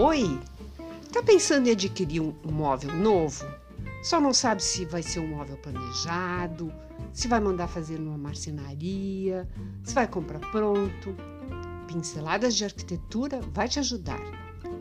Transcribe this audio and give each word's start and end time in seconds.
Oi! 0.00 0.38
Tá 1.12 1.24
pensando 1.24 1.66
em 1.66 1.72
adquirir 1.72 2.20
um 2.20 2.32
móvel 2.44 2.94
novo? 2.94 3.44
Só 4.00 4.20
não 4.20 4.32
sabe 4.32 4.62
se 4.62 4.84
vai 4.84 5.02
ser 5.02 5.18
um 5.18 5.26
móvel 5.26 5.56
planejado, 5.56 6.72
se 7.12 7.26
vai 7.26 7.40
mandar 7.40 7.66
fazer 7.66 7.98
numa 7.98 8.16
marcenaria, 8.16 9.48
se 9.82 9.92
vai 9.92 10.06
comprar 10.06 10.38
pronto. 10.52 11.16
Pinceladas 11.88 12.54
de 12.54 12.64
Arquitetura 12.64 13.40
vai 13.52 13.68
te 13.68 13.80
ajudar. 13.80 14.20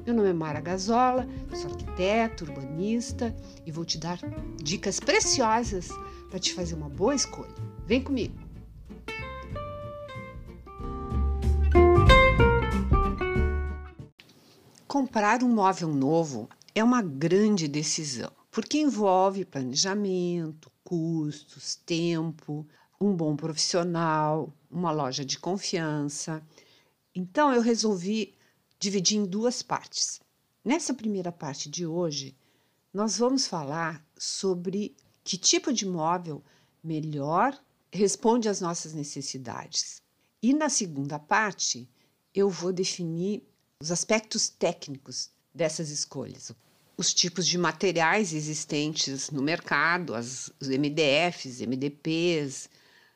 Meu 0.05 0.13
nome 0.13 0.29
é 0.29 0.33
Mara 0.33 0.61
Gazola, 0.61 1.27
sou 1.51 1.71
arquiteta, 1.71 2.43
urbanista 2.43 3.35
e 3.65 3.71
vou 3.71 3.83
te 3.83 3.97
dar 3.97 4.19
dicas 4.57 4.99
preciosas 4.99 5.89
para 6.29 6.37
te 6.37 6.53
fazer 6.53 6.75
uma 6.75 6.89
boa 6.89 7.15
escolha. 7.15 7.55
Vem 7.87 8.03
comigo! 8.03 8.46
Comprar 14.97 15.43
um 15.43 15.49
móvel 15.49 15.89
novo 15.89 16.49
é 16.73 16.83
uma 16.83 17.03
grande 17.03 17.67
decisão, 17.67 18.31
porque 18.49 18.79
envolve 18.79 19.45
planejamento, 19.45 20.71
custos, 20.83 21.75
tempo, 21.75 22.67
um 22.99 23.15
bom 23.15 23.35
profissional, 23.35 24.51
uma 24.71 24.89
loja 24.89 25.23
de 25.23 25.37
confiança. 25.37 26.43
Então 27.13 27.53
eu 27.53 27.61
resolvi 27.61 28.33
dividir 28.79 29.19
em 29.19 29.25
duas 29.27 29.61
partes. 29.61 30.19
Nessa 30.65 30.95
primeira 30.95 31.31
parte 31.31 31.69
de 31.69 31.85
hoje, 31.85 32.35
nós 32.91 33.19
vamos 33.19 33.45
falar 33.45 34.03
sobre 34.17 34.95
que 35.23 35.37
tipo 35.37 35.71
de 35.71 35.85
móvel 35.85 36.43
melhor 36.83 37.55
responde 37.93 38.49
às 38.49 38.61
nossas 38.61 38.95
necessidades. 38.95 40.01
E 40.41 40.55
na 40.55 40.69
segunda 40.69 41.19
parte, 41.19 41.87
eu 42.33 42.49
vou 42.49 42.73
definir 42.73 43.47
os 43.79 43.91
aspectos 43.91 44.49
técnicos 44.49 45.29
dessas 45.53 45.89
escolhas, 45.89 46.51
os 46.97 47.13
tipos 47.13 47.45
de 47.45 47.57
materiais 47.57 48.33
existentes 48.33 49.29
no 49.29 49.41
mercado, 49.41 50.15
as, 50.15 50.51
os 50.59 50.67
MDFs, 50.67 51.61
MDPs. 51.61 52.69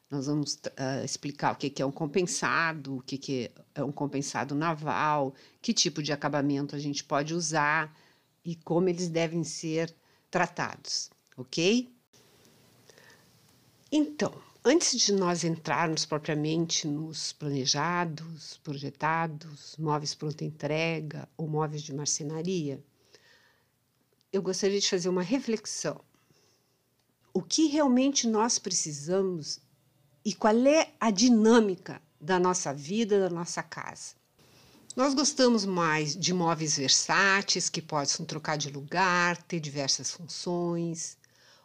Nós 0.10 0.28
vamos 0.28 0.56
uh, 0.56 1.04
explicar 1.04 1.54
o 1.54 1.56
que, 1.56 1.70
que 1.70 1.82
é 1.82 1.86
um 1.86 1.92
compensado, 1.92 2.98
o 2.98 3.02
que, 3.02 3.18
que 3.18 3.52
é 3.74 3.84
um 3.84 3.92
compensado 3.92 4.54
naval, 4.54 5.34
que 5.62 5.74
tipo 5.74 6.04
de 6.04 6.12
acabamento 6.12 6.76
a 6.76 6.80
gente 6.80 7.04
pode 7.04 7.34
usar 7.34 7.98
e 8.44 8.56
como 8.56 8.90
eles 8.90 9.08
devem 9.08 9.44
ser 9.44 9.94
tratados, 10.30 11.10
ok? 11.38 11.90
Então, 13.92 14.34
Antes 14.64 15.00
de 15.00 15.12
nós 15.12 15.44
entrarmos 15.44 16.06
propriamente 16.06 16.88
nos 16.88 17.34
planejados, 17.34 18.60
projetados, 18.64 19.76
móveis 19.76 20.14
pronta 20.14 20.46
entrega 20.46 21.28
ou 21.36 21.48
móveis 21.48 21.82
de 21.82 21.92
marcenaria, 21.92 22.80
eu 24.32 24.40
gostaria 24.40 24.80
de 24.80 24.88
fazer 24.88 25.10
uma 25.10 25.24
reflexão. 25.24 26.00
O 27.34 27.42
que 27.42 27.66
realmente 27.70 28.28
nós 28.28 28.60
precisamos 28.60 29.60
e 30.24 30.32
qual 30.32 30.56
é 30.68 30.94
a 31.00 31.10
dinâmica 31.10 32.00
da 32.20 32.40
nossa 32.40 32.72
vida, 32.72 33.20
da 33.20 33.32
nossa 33.32 33.64
casa? 33.64 34.14
Nós 34.96 35.16
gostamos 35.16 35.66
mais 35.66 36.16
de 36.16 36.36
móveis 36.36 36.78
versáteis 36.78 37.68
que 37.68 37.82
possam 37.82 38.28
trocar 38.28 38.60
de 38.60 38.70
lugar, 38.70 39.42
ter 39.42 39.60
diversas 39.60 40.12
funções 40.12 41.18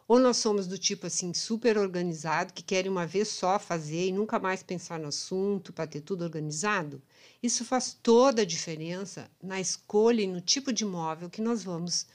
ou 0.07 0.19
nós 0.19 0.37
somos 0.37 0.67
do 0.67 0.77
tipo 0.77 1.05
assim, 1.05 1.33
super 1.33 1.77
organizado, 1.77 2.53
que 2.53 2.63
querem 2.63 2.89
uma 2.89 3.05
vez 3.05 3.27
só 3.27 3.59
fazer 3.59 4.07
e 4.07 4.11
nunca 4.13 4.39
mais 4.39 4.63
pensar 4.63 4.97
no 4.97 5.09
assunto 5.09 5.73
para 5.73 5.85
ter 5.85 6.01
tudo 6.01 6.23
organizado? 6.23 7.01
Isso 7.43 7.65
faz 7.65 7.97
toda 8.01 8.43
a 8.43 8.45
diferença 8.45 9.29
na 9.43 9.59
escolha 9.59 10.21
e 10.21 10.27
no 10.27 10.39
tipo 10.39 10.71
de 10.71 10.85
móvel 10.85 11.29
que 11.29 11.41
nós 11.41 11.63
vamos 11.63 12.07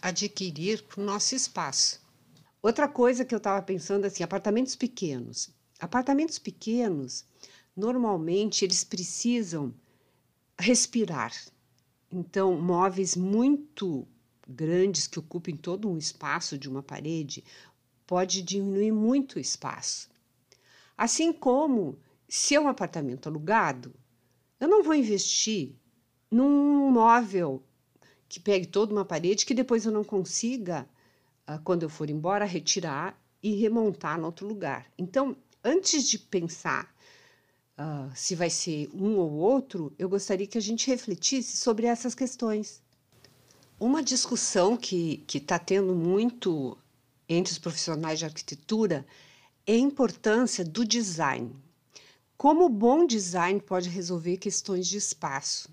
adquirir 0.00 0.82
para 0.84 1.00
o 1.00 1.04
nosso 1.04 1.34
espaço. 1.34 2.00
Outra 2.62 2.88
coisa 2.88 3.24
que 3.24 3.34
eu 3.34 3.38
estava 3.38 3.62
pensando 3.62 4.06
assim, 4.06 4.24
apartamentos 4.24 4.74
pequenos. 4.74 5.50
Apartamentos 5.78 6.38
pequenos, 6.38 7.24
normalmente 7.76 8.64
eles 8.64 8.82
precisam 8.82 9.74
respirar. 10.58 11.32
Então, 12.10 12.58
móveis 12.58 13.14
muito 13.14 14.08
grandes 14.46 15.06
que 15.06 15.18
ocupem 15.18 15.56
todo 15.56 15.88
um 15.90 15.98
espaço 15.98 16.56
de 16.58 16.68
uma 16.68 16.82
parede, 16.82 17.42
pode 18.06 18.42
diminuir 18.42 18.92
muito 18.92 19.36
o 19.36 19.40
espaço. 19.40 20.08
Assim 20.96 21.32
como, 21.32 21.98
se 22.28 22.54
é 22.54 22.60
um 22.60 22.68
apartamento 22.68 23.28
alugado, 23.28 23.94
eu 24.60 24.68
não 24.68 24.82
vou 24.82 24.94
investir 24.94 25.74
num 26.30 26.90
móvel 26.90 27.62
que 28.28 28.40
pegue 28.40 28.66
toda 28.66 28.92
uma 28.92 29.04
parede 29.04 29.46
que 29.46 29.54
depois 29.54 29.84
eu 29.84 29.92
não 29.92 30.04
consiga, 30.04 30.88
ah, 31.46 31.58
quando 31.58 31.82
eu 31.82 31.88
for 31.88 32.08
embora, 32.08 32.44
retirar 32.44 33.20
e 33.42 33.54
remontar 33.54 34.18
no 34.18 34.26
outro 34.26 34.46
lugar. 34.46 34.90
Então, 34.98 35.36
antes 35.62 36.08
de 36.08 36.18
pensar 36.18 36.94
uh, 37.78 38.10
se 38.14 38.34
vai 38.34 38.50
ser 38.50 38.88
um 38.94 39.16
ou 39.16 39.32
outro, 39.32 39.92
eu 39.98 40.08
gostaria 40.08 40.46
que 40.46 40.58
a 40.58 40.62
gente 40.62 40.86
refletisse 40.88 41.56
sobre 41.56 41.86
essas 41.86 42.14
questões. 42.14 42.82
Uma 43.78 44.02
discussão 44.02 44.74
que 44.74 45.22
está 45.34 45.58
tendo 45.58 45.94
muito 45.94 46.78
entre 47.28 47.52
os 47.52 47.58
profissionais 47.58 48.18
de 48.18 48.24
arquitetura 48.24 49.06
é 49.66 49.74
a 49.74 49.78
importância 49.78 50.64
do 50.64 50.82
design. 50.82 51.54
Como 52.38 52.64
o 52.64 52.70
bom 52.70 53.06
design 53.06 53.60
pode 53.60 53.90
resolver 53.90 54.38
questões 54.38 54.86
de 54.86 54.96
espaço. 54.96 55.68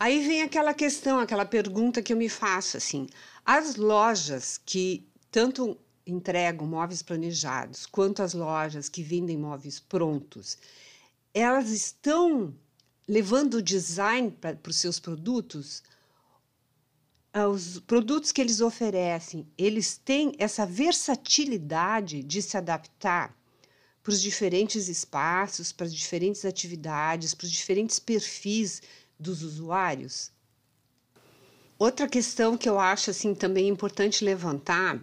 Aí 0.00 0.26
vem 0.26 0.42
aquela 0.42 0.72
questão, 0.72 1.20
aquela 1.20 1.44
pergunta 1.44 2.00
que 2.00 2.10
eu 2.12 2.16
me 2.16 2.30
faço 2.30 2.78
assim: 2.78 3.06
as 3.44 3.76
lojas 3.76 4.58
que 4.64 5.06
tanto 5.30 5.76
entregam 6.06 6.66
móveis 6.66 7.02
planejados 7.02 7.84
quanto 7.84 8.22
as 8.22 8.32
lojas 8.32 8.88
que 8.88 9.02
vendem 9.02 9.36
móveis 9.36 9.78
prontos, 9.78 10.56
elas 11.34 11.68
estão 11.68 12.54
levando 13.06 13.54
o 13.54 13.62
design 13.62 14.30
para 14.30 14.58
os 14.66 14.76
seus 14.76 14.98
produtos 14.98 15.82
os 17.34 17.80
produtos 17.80 18.30
que 18.30 18.40
eles 18.40 18.60
oferecem, 18.60 19.46
eles 19.56 19.96
têm 19.96 20.34
essa 20.38 20.66
versatilidade 20.66 22.22
de 22.22 22.42
se 22.42 22.56
adaptar 22.56 23.34
para 24.02 24.12
os 24.12 24.20
diferentes 24.20 24.88
espaços, 24.88 25.72
para 25.72 25.86
as 25.86 25.94
diferentes 25.94 26.44
atividades, 26.44 27.34
para 27.34 27.46
os 27.46 27.50
diferentes 27.50 27.98
perfis 27.98 28.82
dos 29.18 29.42
usuários. 29.42 30.30
Outra 31.78 32.06
questão 32.06 32.56
que 32.56 32.68
eu 32.68 32.78
acho 32.78 33.10
assim 33.10 33.34
também 33.34 33.68
importante 33.68 34.24
levantar, 34.24 35.02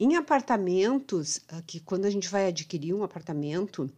em 0.00 0.16
apartamentos, 0.16 1.40
ah, 1.48 1.62
que 1.62 1.78
quando 1.78 2.06
a 2.06 2.10
gente 2.10 2.28
vai 2.28 2.48
adquirir 2.48 2.92
um 2.92 3.04
apartamento, 3.04 3.88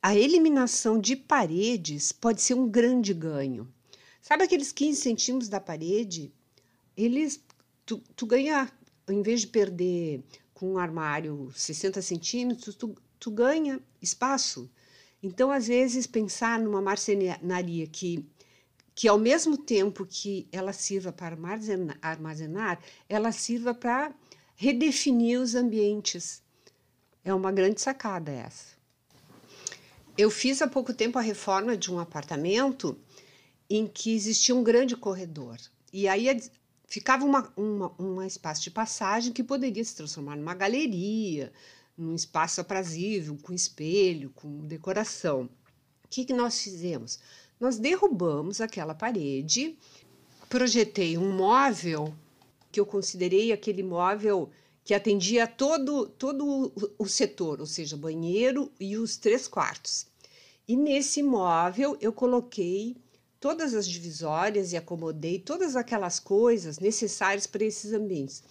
a 0.00 0.14
eliminação 0.14 1.00
de 1.00 1.16
paredes 1.16 2.12
pode 2.12 2.40
ser 2.40 2.54
um 2.54 2.68
grande 2.68 3.12
ganho. 3.12 3.66
Sabe 4.22 4.44
aqueles 4.44 4.70
15 4.70 5.00
centímetros 5.00 5.48
da 5.48 5.58
parede? 5.58 6.32
Eles 6.96 7.42
tu, 7.84 7.98
tu 8.16 8.26
ganha, 8.26 8.70
em 9.08 9.22
vez 9.22 9.42
de 9.42 9.48
perder 9.48 10.22
com 10.52 10.74
um 10.74 10.78
armário 10.78 11.50
60 11.54 12.00
centímetros, 12.00 12.74
tu, 12.74 12.94
tu 13.18 13.30
ganha 13.30 13.80
espaço. 14.00 14.70
Então, 15.22 15.50
às 15.50 15.66
vezes, 15.66 16.06
pensar 16.06 16.58
numa 16.58 16.80
marcenaria 16.80 17.86
que, 17.86 18.24
que 18.94 19.08
ao 19.08 19.18
mesmo 19.18 19.56
tempo 19.56 20.06
que 20.06 20.46
ela 20.52 20.72
sirva 20.72 21.12
para 21.12 21.34
armazenar, 21.34 21.98
armazenar 22.00 22.80
ela 23.08 23.32
sirva 23.32 23.74
para 23.74 24.14
redefinir 24.54 25.40
os 25.40 25.54
ambientes. 25.54 26.42
É 27.24 27.32
uma 27.32 27.50
grande 27.50 27.80
sacada 27.80 28.30
essa. 28.30 28.74
Eu 30.16 30.30
fiz 30.30 30.62
há 30.62 30.68
pouco 30.68 30.92
tempo 30.92 31.18
a 31.18 31.22
reforma 31.22 31.76
de 31.76 31.90
um 31.90 31.98
apartamento 31.98 32.96
em 33.68 33.86
que 33.86 34.14
existia 34.14 34.54
um 34.54 34.62
grande 34.62 34.94
corredor. 34.94 35.56
E 35.92 36.06
aí 36.06 36.28
ficava 36.94 37.24
uma, 37.24 37.52
uma, 37.56 37.92
um 37.98 38.22
espaço 38.22 38.62
de 38.62 38.70
passagem 38.70 39.32
que 39.32 39.42
poderia 39.42 39.84
se 39.84 39.96
transformar 39.96 40.36
numa 40.36 40.54
galeria, 40.54 41.52
num 41.98 42.14
espaço 42.14 42.60
aprazível, 42.60 43.36
com 43.42 43.52
espelho, 43.52 44.30
com 44.30 44.64
decoração. 44.64 45.50
O 46.04 46.08
que, 46.08 46.24
que 46.24 46.32
nós 46.32 46.62
fizemos? 46.62 47.18
Nós 47.58 47.78
derrubamos 47.78 48.60
aquela 48.60 48.94
parede, 48.94 49.76
projetei 50.48 51.18
um 51.18 51.32
móvel 51.32 52.14
que 52.70 52.78
eu 52.78 52.86
considerei 52.86 53.50
aquele 53.50 53.82
móvel 53.82 54.48
que 54.84 54.94
atendia 54.94 55.48
todo, 55.48 56.06
todo 56.06 56.72
o 56.96 57.06
setor, 57.08 57.58
ou 57.58 57.66
seja, 57.66 57.96
banheiro 57.96 58.70
e 58.78 58.96
os 58.96 59.16
três 59.16 59.48
quartos. 59.48 60.06
E 60.68 60.76
nesse 60.76 61.24
móvel 61.24 61.96
eu 62.00 62.12
coloquei 62.12 62.96
todas 63.44 63.74
as 63.74 63.86
divisórias 63.86 64.72
e 64.72 64.76
acomodei 64.78 65.38
todas 65.38 65.76
aquelas 65.76 66.18
coisas 66.18 66.78
necessárias 66.78 67.46
para 67.46 67.62
esses 67.62 67.92
ambientes. 67.92 68.42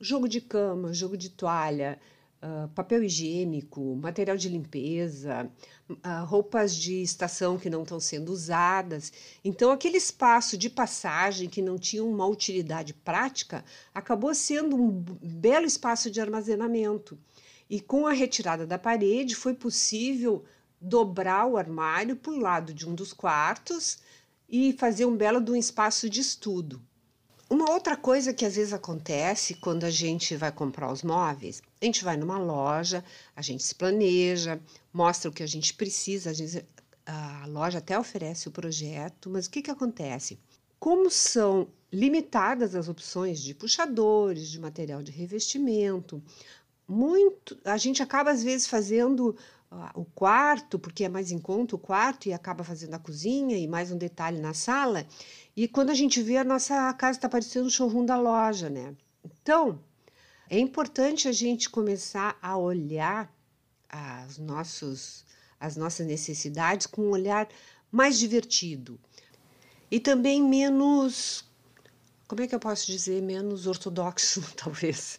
Jogo 0.00 0.28
de 0.28 0.40
cama, 0.40 0.92
jogo 0.92 1.16
de 1.16 1.30
toalha, 1.30 2.00
uh, 2.42 2.68
papel 2.70 3.04
higiênico, 3.04 3.94
material 3.94 4.36
de 4.36 4.48
limpeza, 4.48 5.48
uh, 5.88 6.24
roupas 6.24 6.74
de 6.74 7.00
estação 7.00 7.56
que 7.56 7.70
não 7.70 7.84
estão 7.84 8.00
sendo 8.00 8.32
usadas. 8.32 9.12
Então, 9.44 9.70
aquele 9.70 9.98
espaço 9.98 10.58
de 10.58 10.68
passagem 10.68 11.48
que 11.48 11.62
não 11.62 11.78
tinha 11.78 12.02
uma 12.02 12.26
utilidade 12.26 12.92
prática 12.92 13.64
acabou 13.94 14.34
sendo 14.34 14.74
um 14.74 14.90
belo 15.22 15.64
espaço 15.64 16.10
de 16.10 16.20
armazenamento. 16.20 17.16
E 17.70 17.80
com 17.80 18.04
a 18.04 18.12
retirada 18.12 18.66
da 18.66 18.80
parede, 18.80 19.36
foi 19.36 19.54
possível 19.54 20.44
dobrar 20.80 21.46
o 21.46 21.56
armário 21.56 22.16
para 22.16 22.32
o 22.32 22.40
lado 22.40 22.74
de 22.74 22.84
um 22.84 22.96
dos 22.96 23.12
quartos 23.12 24.02
e 24.48 24.72
fazer 24.74 25.06
um 25.06 25.16
belo 25.16 25.40
de 25.40 25.50
um 25.50 25.56
espaço 25.56 26.08
de 26.08 26.20
estudo. 26.20 26.82
Uma 27.48 27.70
outra 27.70 27.96
coisa 27.96 28.32
que 28.32 28.44
às 28.44 28.56
vezes 28.56 28.72
acontece 28.72 29.54
quando 29.54 29.84
a 29.84 29.90
gente 29.90 30.34
vai 30.34 30.50
comprar 30.50 30.90
os 30.90 31.02
móveis, 31.02 31.62
a 31.80 31.84
gente 31.84 32.02
vai 32.02 32.16
numa 32.16 32.38
loja, 32.38 33.04
a 33.36 33.42
gente 33.42 33.62
se 33.62 33.74
planeja, 33.74 34.60
mostra 34.92 35.30
o 35.30 35.32
que 35.32 35.42
a 35.42 35.46
gente 35.46 35.74
precisa, 35.74 36.32
a 37.06 37.46
loja 37.46 37.78
até 37.78 37.98
oferece 37.98 38.48
o 38.48 38.50
projeto, 38.50 39.28
mas 39.28 39.46
o 39.46 39.50
que, 39.50 39.62
que 39.62 39.70
acontece? 39.70 40.38
Como 40.80 41.10
são 41.10 41.68
limitadas 41.92 42.74
as 42.74 42.88
opções 42.88 43.40
de 43.40 43.54
puxadores, 43.54 44.48
de 44.48 44.58
material 44.58 45.02
de 45.02 45.12
revestimento, 45.12 46.22
muito, 46.88 47.56
a 47.64 47.76
gente 47.76 48.02
acaba 48.02 48.30
às 48.30 48.42
vezes 48.42 48.66
fazendo 48.66 49.36
o 49.94 50.04
quarto, 50.04 50.78
porque 50.78 51.04
é 51.04 51.08
mais 51.08 51.30
em 51.30 51.38
conta 51.38 51.76
o 51.76 51.78
quarto, 51.78 52.28
e 52.28 52.32
acaba 52.32 52.64
fazendo 52.64 52.94
a 52.94 52.98
cozinha 52.98 53.56
e 53.58 53.66
mais 53.66 53.90
um 53.90 53.98
detalhe 53.98 54.40
na 54.40 54.54
sala. 54.54 55.06
E 55.56 55.66
quando 55.68 55.90
a 55.90 55.94
gente 55.94 56.22
vê, 56.22 56.36
a 56.36 56.44
nossa 56.44 56.92
casa 56.94 57.18
está 57.18 57.28
parecendo 57.28 57.66
o 57.66 57.70
showroom 57.70 58.04
da 58.04 58.16
loja, 58.16 58.68
né? 58.68 58.94
Então, 59.24 59.80
é 60.48 60.58
importante 60.58 61.28
a 61.28 61.32
gente 61.32 61.70
começar 61.70 62.38
a 62.40 62.56
olhar 62.56 63.32
as, 63.88 64.38
nossos, 64.38 65.24
as 65.58 65.76
nossas 65.76 66.06
necessidades 66.06 66.86
com 66.86 67.02
um 67.02 67.10
olhar 67.10 67.48
mais 67.90 68.18
divertido. 68.18 68.98
E 69.90 70.00
também 70.00 70.42
menos, 70.42 71.44
como 72.26 72.42
é 72.42 72.46
que 72.46 72.54
eu 72.54 72.60
posso 72.60 72.86
dizer, 72.86 73.22
menos 73.22 73.66
ortodoxo, 73.66 74.42
talvez, 74.56 75.18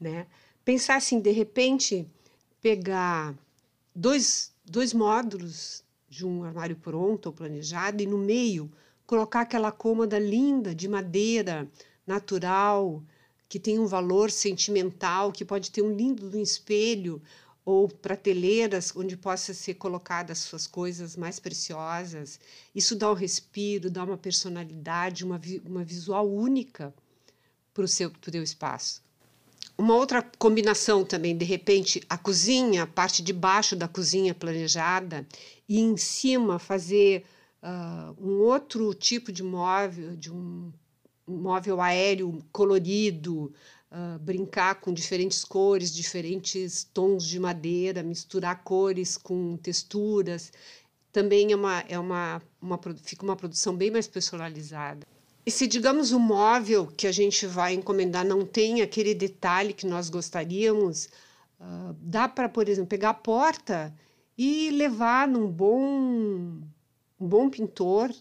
né? 0.00 0.26
Pensar 0.64 0.96
assim, 0.96 1.20
de 1.20 1.30
repente, 1.30 2.06
pegar 2.60 3.34
dois, 3.96 4.52
dois 4.62 4.92
módulos 4.92 5.82
de 6.06 6.26
um 6.26 6.44
armário 6.44 6.76
pronto 6.76 7.26
ou 7.26 7.32
planejado 7.32 8.02
e 8.02 8.06
no 8.06 8.18
meio 8.18 8.70
colocar 9.06 9.40
aquela 9.40 9.72
cômoda 9.72 10.18
linda 10.18 10.74
de 10.74 10.86
madeira 10.86 11.66
natural 12.06 13.02
que 13.48 13.58
tem 13.58 13.78
um 13.78 13.86
valor 13.86 14.30
sentimental, 14.30 15.32
que 15.32 15.44
pode 15.44 15.70
ter 15.70 15.80
um 15.80 15.94
lindo 15.94 16.36
um 16.36 16.42
espelho 16.42 17.22
ou 17.64 17.88
prateleiras 17.88 18.94
onde 18.94 19.16
possa 19.16 19.54
ser 19.54 19.74
colocadas 19.74 20.38
suas 20.38 20.66
coisas 20.66 21.16
mais 21.16 21.40
preciosas. 21.40 22.38
Isso 22.74 22.94
dá 22.94 23.10
um 23.10 23.14
respiro, 23.14 23.90
dá 23.90 24.04
uma 24.04 24.18
personalidade, 24.18 25.24
uma, 25.24 25.40
uma 25.64 25.84
visual 25.84 26.28
única 26.28 26.94
para 27.72 27.84
o 27.84 27.88
seu 27.88 28.10
pro 28.10 28.30
teu 28.30 28.42
espaço. 28.42 29.05
Uma 29.78 29.94
outra 29.94 30.22
combinação 30.38 31.04
também, 31.04 31.36
de 31.36 31.44
repente, 31.44 32.00
a 32.08 32.16
cozinha, 32.16 32.84
a 32.84 32.86
parte 32.86 33.22
de 33.22 33.32
baixo 33.32 33.76
da 33.76 33.86
cozinha 33.86 34.34
planejada, 34.34 35.26
e 35.68 35.78
em 35.78 35.98
cima 35.98 36.58
fazer 36.58 37.24
uh, 37.62 38.16
um 38.18 38.40
outro 38.40 38.94
tipo 38.94 39.30
de 39.30 39.42
móvel, 39.42 40.16
de 40.16 40.32
um, 40.32 40.72
móvel 41.26 41.80
aéreo 41.80 42.42
colorido, 42.50 43.52
uh, 43.90 44.18
brincar 44.20 44.76
com 44.76 44.94
diferentes 44.94 45.44
cores, 45.44 45.92
diferentes 45.94 46.84
tons 46.84 47.26
de 47.26 47.38
madeira, 47.38 48.02
misturar 48.02 48.62
cores 48.62 49.18
com 49.18 49.58
texturas. 49.58 50.52
Também 51.12 51.52
é 51.52 51.56
uma, 51.56 51.80
é 51.80 51.98
uma, 51.98 52.42
uma, 52.62 52.80
fica 53.02 53.24
uma 53.24 53.36
produção 53.36 53.76
bem 53.76 53.90
mais 53.90 54.06
personalizada. 54.06 55.06
E 55.46 55.50
se, 55.52 55.68
digamos, 55.68 56.10
o 56.10 56.18
móvel 56.18 56.88
que 56.88 57.06
a 57.06 57.12
gente 57.12 57.46
vai 57.46 57.72
encomendar 57.72 58.24
não 58.24 58.44
tem 58.44 58.82
aquele 58.82 59.14
detalhe 59.14 59.72
que 59.72 59.86
nós 59.86 60.10
gostaríamos, 60.10 61.08
uh, 61.60 61.94
dá 62.00 62.28
para, 62.28 62.48
por 62.48 62.68
exemplo, 62.68 62.88
pegar 62.88 63.10
a 63.10 63.14
porta 63.14 63.94
e 64.36 64.70
levar 64.70 65.28
num 65.28 65.46
bom, 65.46 65.86
um 67.20 67.28
bom 67.28 67.48
pintor 67.48 68.12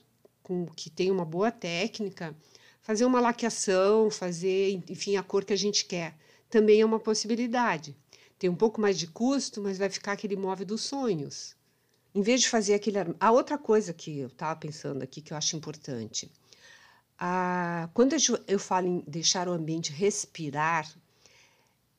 com, 0.44 0.68
que 0.68 0.88
tem 0.88 1.10
uma 1.10 1.26
boa 1.26 1.50
técnica, 1.50 2.36
fazer 2.80 3.06
uma 3.06 3.20
laqueação, 3.20 4.12
fazer, 4.12 4.84
enfim, 4.88 5.18
a 5.18 5.24
cor 5.24 5.44
que 5.44 5.54
a 5.54 5.58
gente 5.58 5.86
quer. 5.86 6.16
Também 6.48 6.82
é 6.82 6.86
uma 6.86 7.00
possibilidade. 7.00 7.98
Tem 8.38 8.52
um 8.52 8.56
pouco 8.56 8.80
mais 8.80 9.00
de 9.00 9.08
custo, 9.08 9.64
mas 9.64 9.80
vai 9.80 9.90
ficar 9.90 10.12
aquele 10.12 10.36
móvel 10.36 10.68
dos 10.68 10.84
sonhos. 10.84 11.56
Em 12.14 12.22
vez 12.22 12.42
de 12.42 12.50
fazer 12.50 12.76
aquele. 12.76 13.00
A 13.20 13.32
outra 13.32 13.58
coisa 13.58 13.92
que 13.94 14.20
eu 14.20 14.28
estava 14.28 14.56
pensando 14.60 15.02
aqui 15.02 15.22
que 15.22 15.34
eu 15.34 15.38
acho 15.38 15.58
importante 15.58 16.32
quando 17.94 18.16
eu 18.48 18.60
falo 18.60 18.88
em 18.88 19.04
deixar 19.08 19.48
o 19.48 19.54
ambiente 19.54 19.92
respirar, 19.92 20.88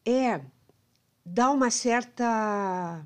é 0.05 0.41
dar 1.25 1.51
uma 1.51 1.71
certa 1.71 3.05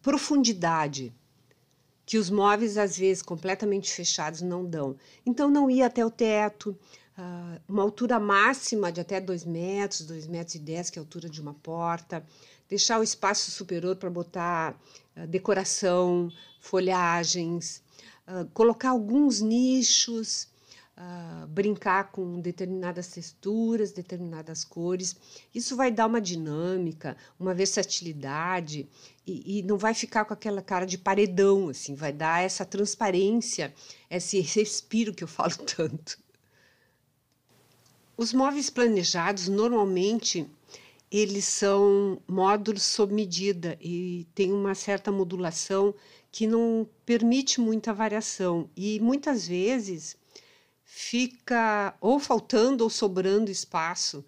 profundidade 0.00 1.12
que 2.06 2.16
os 2.16 2.30
móveis, 2.30 2.78
às 2.78 2.96
vezes, 2.96 3.20
completamente 3.20 3.92
fechados, 3.92 4.40
não 4.40 4.64
dão. 4.64 4.96
Então, 5.26 5.50
não 5.50 5.68
ir 5.68 5.82
até 5.82 6.06
o 6.06 6.10
teto, 6.10 6.70
uh, 7.18 7.60
uma 7.68 7.82
altura 7.82 8.20
máxima 8.20 8.92
de 8.92 9.00
até 9.00 9.20
2 9.20 9.44
metros, 9.44 10.02
2 10.02 10.28
metros 10.28 10.54
e 10.54 10.60
10, 10.60 10.90
que 10.90 10.98
é 10.98 11.00
a 11.00 11.02
altura 11.02 11.28
de 11.28 11.40
uma 11.40 11.54
porta, 11.54 12.24
deixar 12.68 13.00
o 13.00 13.02
espaço 13.02 13.50
superior 13.50 13.96
para 13.96 14.08
botar 14.08 14.80
uh, 15.16 15.26
decoração, 15.26 16.30
folhagens, 16.60 17.82
uh, 18.28 18.48
colocar 18.54 18.90
alguns 18.90 19.40
nichos, 19.40 20.46
uh, 20.96 21.46
brincar 21.46 22.10
com 22.10 22.40
determinadas 22.40 23.08
texturas, 23.08 23.92
determinadas 23.92 24.64
cores. 24.64 25.16
Isso 25.54 25.76
vai 25.76 25.90
dar 25.90 26.06
uma 26.06 26.20
dinâmica, 26.20 27.16
uma 27.38 27.54
versatilidade 27.54 28.88
e, 29.26 29.58
e, 29.58 29.62
não 29.62 29.76
vai 29.76 29.94
ficar 29.94 30.24
com 30.24 30.32
aquela 30.32 30.62
cara 30.62 30.86
de 30.86 30.98
paredão, 30.98 31.68
assim, 31.68 31.94
vai 31.94 32.12
dar 32.12 32.42
essa 32.42 32.64
transparência, 32.64 33.74
esse 34.10 34.40
respiro 34.40 35.12
que 35.12 35.24
eu 35.24 35.28
falo 35.28 35.56
tanto. 35.76 36.18
Os 38.16 38.32
móveis 38.32 38.70
planejados 38.70 39.48
normalmente 39.48 40.48
eles 41.10 41.44
são 41.44 42.20
módulos 42.26 42.82
sob 42.82 43.14
medida 43.14 43.78
e 43.80 44.26
tem 44.34 44.52
uma 44.52 44.74
certa 44.74 45.12
modulação 45.12 45.94
que 46.32 46.46
não 46.46 46.86
permite 47.04 47.60
muita 47.60 47.94
variação 47.94 48.68
e 48.76 48.98
muitas 49.00 49.46
vezes 49.46 50.16
fica 50.88 51.96
ou 52.00 52.20
faltando 52.20 52.84
ou 52.84 52.88
sobrando 52.88 53.50
espaço 53.50 54.24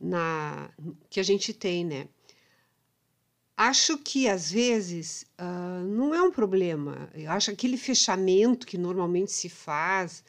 na 0.00 0.70
que 1.10 1.20
a 1.20 1.22
gente 1.22 1.52
tem, 1.52 1.84
né? 1.84 2.08
Acho 3.54 3.98
que 3.98 4.26
às 4.26 4.50
vezes 4.50 5.26
uh, 5.38 5.84
não 5.84 6.14
é 6.14 6.22
um 6.22 6.30
problema. 6.30 7.10
Eu 7.12 7.30
acho 7.30 7.50
que 7.50 7.54
aquele 7.54 7.76
fechamento 7.76 8.66
que 8.66 8.78
normalmente 8.78 9.32
se 9.32 9.48
faz 9.50 10.24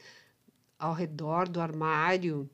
ao 0.77 0.93
redor 0.93 1.47
do 1.47 1.61
armário 1.61 2.49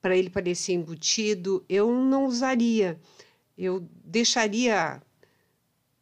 para 0.00 0.16
ele 0.16 0.30
parecer 0.30 0.72
embutido, 0.72 1.64
eu 1.68 1.92
não 1.92 2.24
usaria. 2.24 2.98
Eu 3.58 3.86
deixaria 4.04 5.02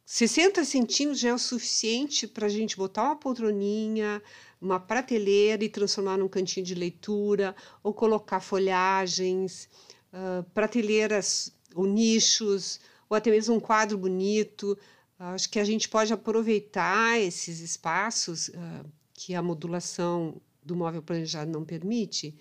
60 0.09 0.63
centímetros 0.63 1.19
já 1.19 1.29
é 1.29 1.33
o 1.33 1.37
suficiente 1.37 2.25
para 2.25 2.45
a 2.45 2.49
gente 2.49 2.77
botar 2.77 3.03
uma 3.03 3.17
poltroninha, 3.17 4.23
uma 4.61 4.79
prateleira 4.79 5.61
e 5.61 5.67
transformar 5.67 6.17
num 6.17 6.29
cantinho 6.29 6.65
de 6.65 6.73
leitura, 6.73 7.53
ou 7.83 7.93
colocar 7.93 8.39
folhagens, 8.39 9.67
uh, 10.13 10.43
prateleiras 10.53 11.51
ou 11.75 11.85
nichos, 11.85 12.79
ou 13.09 13.17
até 13.17 13.29
mesmo 13.29 13.55
um 13.55 13.59
quadro 13.59 13.97
bonito. 13.97 14.77
Acho 15.19 15.49
que 15.49 15.59
a 15.59 15.65
gente 15.65 15.89
pode 15.89 16.13
aproveitar 16.13 17.19
esses 17.19 17.59
espaços 17.59 18.47
uh, 18.47 18.89
que 19.13 19.35
a 19.35 19.41
modulação 19.41 20.41
do 20.63 20.73
móvel 20.73 21.03
planejado 21.03 21.51
não 21.51 21.65
permite, 21.65 22.33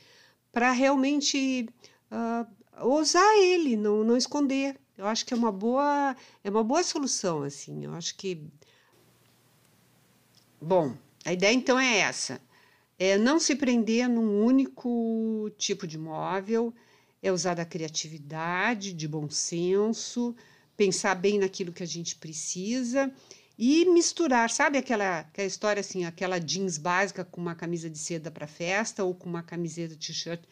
para 0.52 0.70
realmente 0.70 1.68
uh, 2.12 2.86
usar 2.88 3.36
ele, 3.38 3.76
não, 3.76 4.04
não 4.04 4.16
esconder. 4.16 4.78
Eu 4.96 5.06
acho 5.06 5.26
que 5.26 5.34
é 5.34 5.36
uma 5.36 5.52
boa, 5.52 6.16
é 6.42 6.50
uma 6.50 6.64
boa 6.64 6.82
solução, 6.82 7.42
assim. 7.42 7.84
Eu 7.84 7.92
acho 7.94 8.14
que. 8.16 8.42
Bom, 10.60 10.96
a 11.24 11.32
ideia 11.32 11.52
então 11.52 11.78
é 11.78 11.98
essa: 11.98 12.40
é 12.98 13.18
não 13.18 13.38
se 13.38 13.54
prender 13.54 14.08
num 14.08 14.44
único 14.44 15.50
tipo 15.58 15.86
de 15.86 15.98
móvel, 15.98 16.74
é 17.22 17.30
usar 17.30 17.54
da 17.54 17.64
criatividade, 17.64 18.92
de 18.92 19.06
bom 19.06 19.28
senso, 19.28 20.34
pensar 20.76 21.14
bem 21.14 21.38
naquilo 21.38 21.72
que 21.72 21.82
a 21.82 21.86
gente 21.86 22.16
precisa 22.16 23.12
e 23.58 23.86
misturar, 23.86 24.50
sabe 24.50 24.76
aquela, 24.76 25.20
aquela 25.20 25.48
história 25.48 25.80
assim, 25.80 26.04
aquela 26.04 26.38
jeans 26.38 26.76
básica 26.76 27.24
com 27.24 27.40
uma 27.40 27.54
camisa 27.54 27.88
de 27.88 27.98
seda 27.98 28.30
para 28.30 28.46
festa 28.46 29.02
ou 29.02 29.14
com 29.14 29.28
uma 29.28 29.42
camiseta 29.42 29.96
t-shirt 29.96 30.42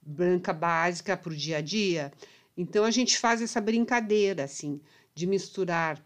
branca 0.00 0.52
básica 0.52 1.16
para 1.16 1.32
o 1.32 1.36
dia 1.36 1.58
a 1.58 1.60
dia? 1.60 2.12
Então 2.56 2.84
a 2.84 2.90
gente 2.90 3.18
faz 3.18 3.40
essa 3.40 3.60
brincadeira 3.60 4.44
assim 4.44 4.80
de 5.14 5.26
misturar 5.26 6.04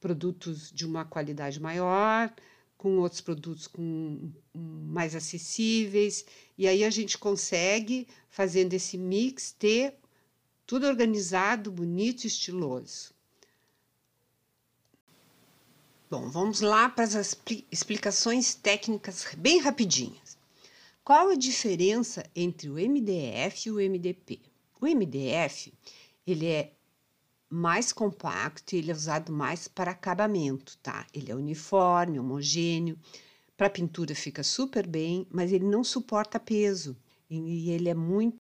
produtos 0.00 0.70
de 0.72 0.86
uma 0.86 1.04
qualidade 1.04 1.60
maior 1.60 2.32
com 2.76 2.98
outros 2.98 3.20
produtos 3.20 3.66
com, 3.66 4.32
mais 4.54 5.14
acessíveis 5.14 6.24
e 6.56 6.66
aí 6.66 6.82
a 6.82 6.90
gente 6.90 7.18
consegue 7.18 8.08
fazendo 8.28 8.72
esse 8.72 8.96
mix 8.96 9.52
ter 9.52 9.94
tudo 10.66 10.86
organizado, 10.86 11.70
bonito 11.70 12.24
e 12.24 12.26
estiloso. 12.26 13.12
Bom, 16.10 16.28
vamos 16.28 16.60
lá 16.60 16.88
para 16.88 17.04
as 17.04 17.36
explicações 17.70 18.54
técnicas 18.54 19.26
bem 19.36 19.60
rapidinhas. 19.60 20.38
Qual 21.04 21.28
a 21.28 21.36
diferença 21.36 22.24
entre 22.34 22.68
o 22.68 22.74
MDF 22.74 23.68
e 23.68 23.72
o 23.72 23.76
MDP? 23.76 24.40
O 24.80 24.86
MDF 24.86 25.72
ele 26.26 26.46
é 26.46 26.72
mais 27.48 27.92
compacto 27.92 28.76
ele 28.76 28.90
é 28.90 28.94
usado 28.94 29.32
mais 29.32 29.66
para 29.66 29.90
acabamento, 29.90 30.78
tá? 30.78 31.06
Ele 31.12 31.32
é 31.32 31.34
uniforme, 31.34 32.18
homogêneo, 32.18 32.98
para 33.56 33.68
pintura 33.68 34.14
fica 34.14 34.42
super 34.42 34.86
bem, 34.86 35.26
mas 35.30 35.52
ele 35.52 35.66
não 35.66 35.82
suporta 35.82 36.38
peso 36.38 36.96
e 37.28 37.70
ele 37.70 37.88
é 37.88 37.94
muito 37.94 38.36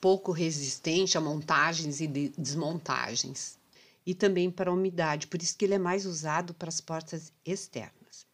pouco 0.00 0.30
resistente 0.30 1.18
a 1.18 1.20
montagens 1.20 2.00
e 2.00 2.06
desmontagens 2.06 3.58
e 4.06 4.14
também 4.14 4.50
para 4.50 4.70
a 4.70 4.74
umidade, 4.74 5.26
por 5.26 5.42
isso 5.42 5.56
que 5.56 5.64
ele 5.64 5.74
é 5.74 5.78
mais 5.78 6.06
usado 6.06 6.54
para 6.54 6.68
as 6.68 6.80
portas 6.80 7.32
externas. 7.44 8.26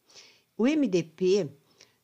O 0.57 0.67
MDP 0.67 1.51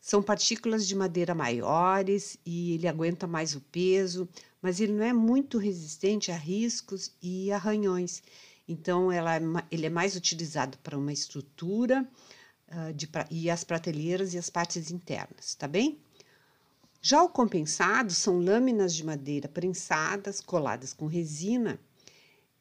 são 0.00 0.23
partículas 0.23 0.87
de 0.87 0.97
madeira 0.97 1.35
maiores 1.35 2.37
e 2.44 2.75
ele 2.75 2.88
aguenta 2.88 3.26
mais 3.26 3.54
o 3.54 3.61
peso, 3.61 4.28
mas 4.62 4.81
ele 4.81 4.92
não 4.92 5.04
é 5.04 5.12
muito 5.12 5.59
resistente 5.59 6.31
a 6.31 6.37
riscos 6.37 7.12
e 7.21 7.50
arranhões. 7.50 8.23
Então, 8.69 9.11
ela, 9.11 9.37
é 9.37 9.40
ele 9.71 9.87
é 9.87 9.90
mais 9.90 10.14
utilizado 10.14 10.78
para 10.78 10.97
uma 10.97 11.12
estrutura 11.12 12.09
uh, 12.69 12.92
de, 12.95 13.11
e 13.28 13.50
as 13.50 13.64
prateleiras 13.64 14.33
e 14.33 14.38
as 14.38 14.49
partes 14.49 14.92
internas, 14.92 15.57
tá 15.57 15.66
bem? 15.66 15.99
Já 17.00 17.21
o 17.21 17.28
compensado 17.28 18.12
são 18.12 18.38
lâminas 18.38 18.95
de 18.95 19.04
madeira 19.04 19.49
prensadas, 19.49 20.40
coladas 20.40 20.92
com 20.92 21.07
resina 21.07 21.81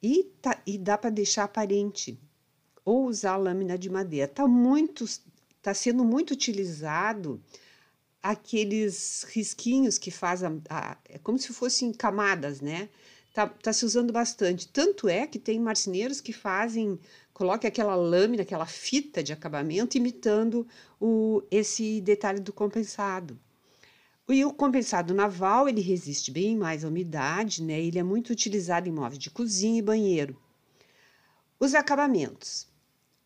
e, 0.01 0.24
tá, 0.41 0.60
e 0.65 0.79
dá 0.79 0.98
para 0.98 1.12
deixar 1.12 1.43
aparente 1.43 2.20
ou 2.84 3.05
usar 3.05 3.38
lâmina 3.38 3.77
de 3.77 3.88
madeira. 3.88 4.25
Está 4.25 4.43
está 5.58 5.75
sendo 5.75 6.03
muito 6.03 6.31
utilizado 6.31 7.39
aqueles 8.21 9.25
risquinhos 9.29 9.97
que 9.97 10.11
faz 10.11 10.43
a, 10.43 10.51
a, 10.69 10.97
é 11.09 11.17
como 11.17 11.39
se 11.39 11.53
fossem 11.53 11.91
camadas, 11.91 12.61
né? 12.61 12.89
Tá, 13.33 13.47
tá 13.47 13.71
se 13.71 13.85
usando 13.85 14.11
bastante. 14.11 14.67
Tanto 14.67 15.07
é 15.07 15.25
que 15.25 15.39
tem 15.39 15.59
marceneiros 15.59 16.19
que 16.19 16.33
fazem, 16.33 16.99
coloque 17.33 17.65
aquela 17.65 17.95
lâmina, 17.95 18.43
aquela 18.43 18.65
fita 18.65 19.23
de 19.23 19.31
acabamento, 19.31 19.97
imitando 19.97 20.67
o, 20.99 21.41
esse 21.49 22.01
detalhe 22.01 22.41
do 22.41 22.51
compensado. 22.51 23.39
E 24.27 24.45
o 24.45 24.53
compensado 24.53 25.13
naval, 25.13 25.67
ele 25.67 25.81
resiste 25.81 26.31
bem 26.31 26.55
mais 26.55 26.85
à 26.85 26.87
umidade, 26.87 27.63
né? 27.63 27.79
Ele 27.81 27.99
é 27.99 28.03
muito 28.03 28.29
utilizado 28.29 28.87
em 28.87 28.91
móveis 28.91 29.19
de 29.19 29.29
cozinha 29.29 29.79
e 29.79 29.81
banheiro. 29.81 30.37
Os 31.59 31.73
acabamentos. 31.73 32.70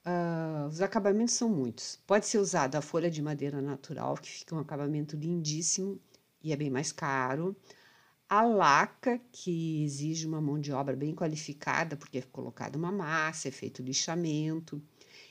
Uh, 0.05 0.67
os 0.67 0.81
acabamentos 0.81 1.33
são 1.33 1.49
muitos. 1.49 1.99
Pode 2.05 2.27
ser 2.27 2.37
usado 2.37 2.75
a 2.75 2.81
folha 2.81 3.09
de 3.09 3.21
madeira 3.21 3.59
natural, 3.59 4.15
que 4.15 4.29
fica 4.29 4.55
um 4.55 4.59
acabamento 4.59 5.15
lindíssimo 5.15 5.99
e 6.43 6.53
é 6.53 6.55
bem 6.55 6.69
mais 6.69 6.91
caro. 6.91 7.55
A 8.29 8.43
laca, 8.43 9.19
que 9.31 9.83
exige 9.83 10.27
uma 10.27 10.39
mão 10.39 10.59
de 10.59 10.71
obra 10.71 10.95
bem 10.95 11.13
qualificada, 11.15 11.95
porque 11.95 12.19
é 12.19 12.21
colocada 12.21 12.77
uma 12.77 12.91
massa, 12.91 13.47
é 13.47 13.51
feito 13.51 13.81
lixamento. 13.81 14.81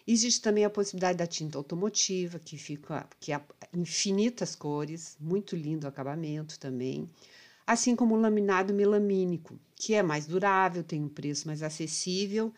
Existe 0.06 0.42
também 0.42 0.64
a 0.64 0.70
possibilidade 0.70 1.18
da 1.18 1.26
tinta 1.26 1.56
automotiva, 1.56 2.38
que 2.38 2.58
fica 2.58 3.08
que 3.20 3.32
é 3.32 3.40
infinitas 3.72 4.54
cores, 4.56 5.16
muito 5.20 5.56
lindo 5.56 5.86
o 5.86 5.88
acabamento 5.88 6.58
também. 6.58 7.08
Assim 7.66 7.96
como 7.96 8.14
o 8.14 8.20
laminado 8.20 8.74
melamínico, 8.74 9.58
que 9.76 9.94
é 9.94 10.02
mais 10.02 10.26
durável, 10.26 10.84
tem 10.84 11.02
um 11.02 11.08
preço 11.08 11.46
mais 11.46 11.62
acessível, 11.62 12.52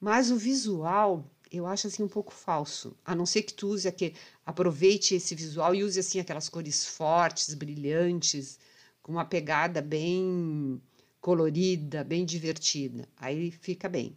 mas 0.00 0.30
o 0.30 0.36
visual 0.36 1.30
eu 1.52 1.66
acho 1.66 1.86
assim 1.86 2.02
um 2.02 2.08
pouco 2.08 2.32
falso. 2.32 2.96
A 3.04 3.14
não 3.14 3.26
ser 3.26 3.42
que 3.42 3.52
tu 3.52 3.68
use 3.68 3.86
aqui, 3.86 4.14
aproveite 4.44 5.14
esse 5.14 5.34
visual 5.34 5.74
e 5.74 5.84
use 5.84 6.00
assim 6.00 6.18
aquelas 6.18 6.48
cores 6.48 6.84
fortes, 6.86 7.52
brilhantes, 7.54 8.58
com 9.02 9.12
uma 9.12 9.24
pegada 9.24 9.82
bem 9.82 10.80
colorida, 11.20 12.02
bem 12.02 12.24
divertida. 12.24 13.08
Aí 13.16 13.50
fica 13.50 13.88
bem. 13.88 14.16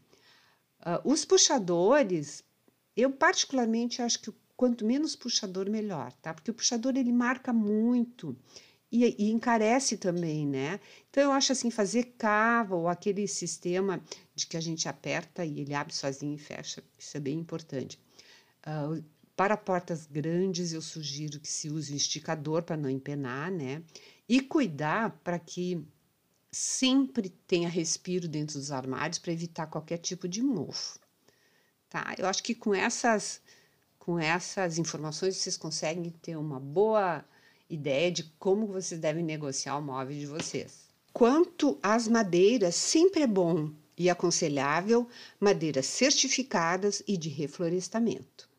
Uh, 0.80 1.12
os 1.12 1.26
puxadores, 1.26 2.44
eu 2.96 3.12
particularmente 3.12 4.02
acho 4.02 4.22
que 4.22 4.32
quanto 4.56 4.86
menos 4.86 5.16
puxador 5.16 5.70
melhor, 5.70 6.14
tá? 6.14 6.34
Porque 6.34 6.52
o 6.52 6.54
puxador 6.54 6.96
ele 6.96 7.12
marca 7.12 7.52
muito 7.52 8.36
e, 8.92 9.16
e, 9.18 9.32
encarece 9.32 9.98
também, 9.98 10.48
né? 10.48 10.80
Então 11.10 11.24
eu 11.24 11.32
acho 11.32 11.52
assim, 11.52 11.70
fazer 11.70 12.16
cava 12.18 12.76
ou 12.76 12.88
aquele 12.88 13.28
sistema 13.28 14.02
de 14.34 14.48
que 14.48 14.56
a 14.56 14.62
gente 14.62 14.88
aperta 14.88 15.44
e 15.44 15.60
ele 15.60 15.74
abre 15.74 15.94
sozinho 15.94 16.36
e 16.36 16.38
fecha, 16.38 16.84
isso 16.98 17.18
é 17.18 17.20
bem 17.20 17.38
importante. 17.40 18.00
Uh, 18.66 19.04
para 19.36 19.58
portas 19.58 20.06
grandes, 20.06 20.72
eu 20.72 20.82
sugiro 20.82 21.40
que 21.40 21.48
se 21.48 21.70
use 21.70 21.92
um 21.92 21.98
esticador 21.98 22.64
para 22.64 22.78
não 22.78 22.90
empenar, 22.90 23.52
né? 23.52 23.84
E 24.30 24.40
cuidar 24.40 25.12
para 25.24 25.38
que 25.38 25.86
sempre 26.52 27.30
tenha 27.30 27.68
respiro 27.68 28.30
dentro 28.30 28.58
dos 28.58 28.72
armários 28.72 29.20
para 29.20 29.34
evitar 29.34 29.68
qualquer 29.68 29.98
tipo 29.98 30.26
de 30.26 30.42
mofo, 30.42 30.98
tá? 31.90 32.16
Eu 32.18 32.28
acho 32.28 32.42
que 32.42 32.56
com 32.56 32.74
essas 32.74 33.42
com 34.00 34.20
essas 34.20 34.78
informações 34.78 35.36
vocês 35.36 35.58
conseguem 35.58 36.12
ter 36.12 36.38
uma 36.38 36.60
boa 36.60 37.26
ideia 37.70 38.12
de 38.12 38.24
como 38.40 38.68
vocês 38.68 39.00
devem 39.00 39.24
negociar 39.24 39.78
o 39.78 39.82
móvel 39.82 40.18
de 40.18 40.26
vocês. 40.26 40.86
Quanto 41.12 41.80
às 41.82 42.08
madeiras, 42.08 42.76
sempre 42.76 43.24
é 43.24 43.28
bom 43.28 43.72
e 43.98 44.10
aconselhável 44.10 45.08
madeiras 45.40 45.86
certificadas 45.86 47.02
e 47.08 47.16
de 47.16 47.30
reflorestamento. 47.30 48.50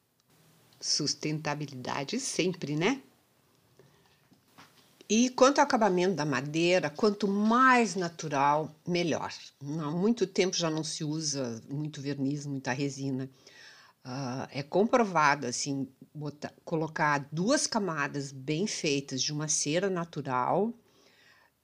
Sustentabilidade 0.81 2.19
sempre, 2.19 2.75
né? 2.75 3.03
E 5.09 5.31
quanto 5.31 5.59
ao 5.59 5.65
acabamento 5.65 6.17
da 6.17 6.25
madeira, 6.25 6.91
quanto 6.91 7.29
mais 7.29 7.95
natural, 7.95 8.75
melhor. 8.87 9.33
Há 9.61 9.91
muito 9.91 10.27
tempo 10.27 10.57
já 10.57 10.69
não 10.69 10.83
se 10.83 11.05
usa 11.05 11.63
muito 11.69 12.01
verniz, 12.01 12.45
muita 12.45 12.73
resina. 12.73 13.31
Uh, 14.07 14.47
é 14.53 14.63
comprovado 14.63 15.49
assim 15.49 15.89
botar, 16.15 16.55
colocar 16.65 17.29
duas 17.33 17.67
camadas 17.67 18.31
bem 18.31 18.65
feitas 18.65 19.21
de 19.21 19.33
uma 19.33 19.49
cera 19.49 19.91
natural 19.91 20.73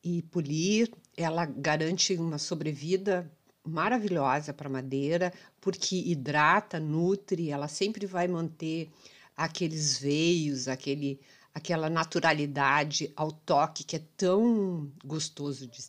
e 0.02 0.22
polir, 0.22 0.90
ela 1.16 1.46
garante 1.46 2.14
uma 2.16 2.38
sobrevida 2.38 3.30
maravilhosa 3.64 4.52
para 4.52 4.68
madeira, 4.68 5.32
porque 5.60 5.94
hidrata, 5.94 6.80
nutre, 6.80 7.48
ela 7.50 7.68
sempre 7.68 8.06
vai 8.06 8.26
manter 8.26 8.90
aqueles 9.36 9.98
veios, 9.98 10.66
aquele, 10.66 11.20
aquela 11.54 11.88
naturalidade 11.88 13.12
ao 13.14 13.30
toque 13.30 13.84
que 13.84 13.94
é 13.94 14.02
tão 14.16 14.90
gostoso 15.04 15.68
de, 15.68 15.84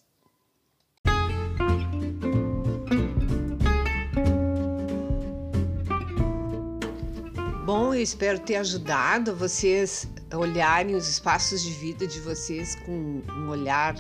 Bom, 7.66 7.94
eu 7.94 8.02
espero 8.02 8.40
ter 8.40 8.58
ajudado 8.58 9.34
vocês 9.34 10.06
a 10.30 10.38
olharem 10.38 10.98
os 10.98 11.08
espaços 11.08 11.64
de 11.64 11.72
vida 11.72 12.06
de 12.06 12.20
vocês 12.20 12.76
com 12.76 13.22
um 13.26 13.48
olhar 13.48 13.96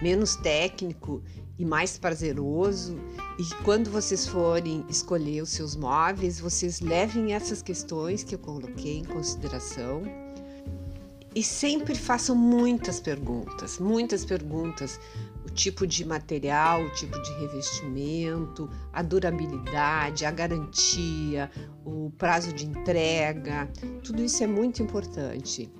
menos 0.00 0.36
técnico 0.36 1.20
e 1.58 1.64
mais 1.64 1.98
prazeroso. 1.98 2.96
E 3.40 3.64
quando 3.64 3.90
vocês 3.90 4.28
forem 4.28 4.84
escolher 4.88 5.42
os 5.42 5.48
seus 5.48 5.74
móveis, 5.74 6.38
vocês 6.38 6.80
levem 6.80 7.32
essas 7.32 7.60
questões 7.60 8.22
que 8.22 8.36
eu 8.36 8.38
coloquei 8.38 8.98
em 8.98 9.04
consideração. 9.04 10.02
E 11.34 11.42
sempre 11.42 11.96
façam 11.96 12.36
muitas 12.36 13.00
perguntas, 13.00 13.80
muitas 13.80 14.24
perguntas 14.24 15.00
tipo 15.56 15.86
de 15.86 16.04
material, 16.04 16.82
o 16.82 16.90
tipo 16.90 17.20
de 17.20 17.32
revestimento, 17.32 18.70
a 18.92 19.02
durabilidade, 19.02 20.24
a 20.24 20.30
garantia, 20.30 21.50
o 21.84 22.12
prazo 22.16 22.52
de 22.52 22.66
entrega, 22.66 23.68
tudo 24.04 24.22
isso 24.22 24.44
é 24.44 24.46
muito 24.46 24.82
importante. 24.82 25.72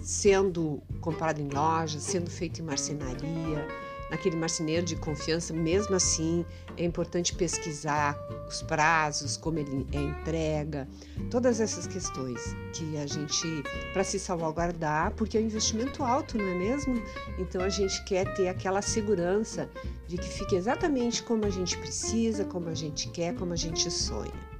Sendo 0.00 0.82
comprado 1.00 1.40
em 1.40 1.48
loja, 1.48 2.00
sendo 2.00 2.28
feito 2.28 2.60
em 2.60 2.64
marcenaria, 2.64 3.68
naquele 4.12 4.36
marceneiro 4.36 4.84
de 4.84 4.94
confiança, 4.94 5.54
mesmo 5.54 5.96
assim 5.96 6.44
é 6.76 6.84
importante 6.84 7.34
pesquisar 7.34 8.14
os 8.46 8.60
prazos, 8.60 9.38
como 9.38 9.58
ele 9.58 9.86
é 9.90 10.00
entrega, 10.00 10.86
todas 11.30 11.60
essas 11.60 11.86
questões 11.86 12.54
que 12.74 12.98
a 12.98 13.06
gente, 13.06 13.48
para 13.94 14.04
se 14.04 14.18
salvaguardar, 14.18 15.12
porque 15.14 15.38
é 15.38 15.40
um 15.40 15.44
investimento 15.44 16.02
alto, 16.02 16.36
não 16.36 16.46
é 16.46 16.54
mesmo? 16.54 17.02
Então 17.38 17.62
a 17.62 17.70
gente 17.70 18.04
quer 18.04 18.34
ter 18.34 18.48
aquela 18.48 18.82
segurança 18.82 19.70
de 20.06 20.18
que 20.18 20.28
fique 20.28 20.56
exatamente 20.56 21.22
como 21.22 21.46
a 21.46 21.50
gente 21.50 21.78
precisa, 21.78 22.44
como 22.44 22.68
a 22.68 22.74
gente 22.74 23.08
quer, 23.08 23.34
como 23.34 23.54
a 23.54 23.56
gente 23.56 23.90
sonha. 23.90 24.52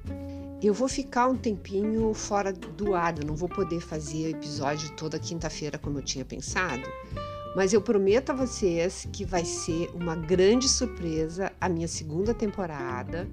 Eu 0.63 0.73
vou 0.73 0.87
ficar 0.87 1.27
um 1.27 1.35
tempinho 1.35 2.11
fora 2.13 2.51
do 2.51 2.95
ar, 2.95 3.13
não 3.23 3.35
vou 3.35 3.49
poder 3.49 3.81
fazer 3.81 4.31
episódio 4.31 4.89
toda 4.95 5.19
quinta-feira 5.19 5.77
como 5.77 5.99
eu 5.99 6.03
tinha 6.03 6.25
pensado, 6.25 6.83
mas 7.55 7.71
eu 7.71 7.81
prometo 7.81 8.31
a 8.31 8.33
vocês 8.35 9.07
que 9.11 9.23
vai 9.23 9.45
ser 9.45 9.89
uma 9.93 10.15
grande 10.15 10.67
surpresa 10.67 11.51
a 11.61 11.69
minha 11.69 11.87
segunda 11.87 12.33
temporada. 12.33 13.27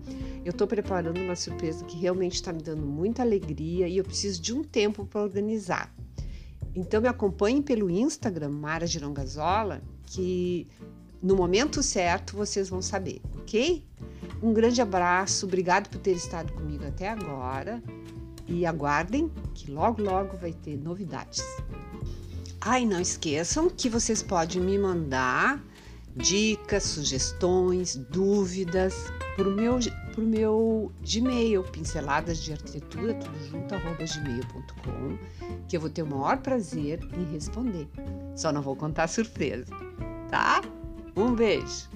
Eu 0.44 0.50
estou 0.50 0.66
preparando 0.66 1.18
uma 1.20 1.36
surpresa 1.36 1.84
que 1.84 1.96
realmente 1.96 2.34
está 2.34 2.52
me 2.52 2.62
dando 2.62 2.84
muita 2.84 3.22
alegria 3.22 3.88
e 3.88 3.96
eu 3.96 4.04
preciso 4.04 4.40
de 4.42 4.52
um 4.52 4.62
tempo 4.62 5.06
para 5.06 5.22
organizar. 5.22 5.94
Então 6.74 7.00
me 7.00 7.08
acompanhem 7.08 7.62
pelo 7.62 7.90
Instagram, 7.90 8.50
Mara 8.50 8.86
Girongazola, 8.86 9.82
que 10.06 10.68
no 11.22 11.34
momento 11.34 11.82
certo 11.82 12.36
vocês 12.36 12.68
vão 12.68 12.80
saber, 12.80 13.20
ok? 13.38 13.84
Um 14.42 14.52
grande 14.52 14.80
abraço, 14.80 15.46
obrigado 15.46 15.88
por 15.88 15.98
ter 15.98 16.12
estado 16.12 16.52
comigo 16.52 16.84
até 16.86 17.08
agora 17.08 17.82
e 18.46 18.64
aguardem 18.66 19.30
que 19.54 19.70
logo, 19.70 20.02
logo 20.02 20.36
vai 20.36 20.52
ter 20.52 20.76
novidades. 20.76 21.42
Ah, 22.60 22.78
e 22.78 22.84
não 22.84 23.00
esqueçam 23.00 23.70
que 23.70 23.88
vocês 23.88 24.22
podem 24.22 24.60
me 24.60 24.78
mandar 24.78 25.62
dicas, 26.14 26.82
sugestões, 26.82 27.96
dúvidas 27.96 28.94
para 29.34 29.48
o 29.48 29.52
meu, 29.52 29.78
pro 30.12 30.22
meu 30.22 30.92
Gmail, 31.00 31.62
pinceladas 31.64 32.38
de 32.38 32.52
arquitetura, 32.52 33.14
tudo 33.14 33.38
junto, 33.48 33.74
gmail.com, 33.74 35.18
que 35.68 35.76
eu 35.76 35.80
vou 35.80 35.88
ter 35.88 36.02
o 36.02 36.06
maior 36.06 36.38
prazer 36.38 37.00
em 37.16 37.32
responder. 37.32 37.88
Só 38.36 38.52
não 38.52 38.60
vou 38.60 38.76
contar 38.76 39.06
surpresa, 39.08 39.74
tá? 40.28 40.60
Um 41.16 41.34
beijo! 41.34 41.88